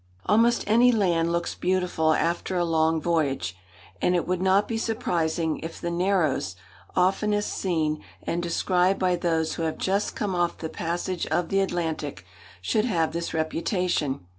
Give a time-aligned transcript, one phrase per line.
[0.25, 3.55] Almost any land looks beautiful after a long voyage;
[4.01, 6.55] and it would not be surprising if the Narrows,
[6.95, 11.59] oftenest seen and described by those who have just come off the passage of the
[11.59, 12.25] Atlantic,
[12.63, 14.21] should have this reputation.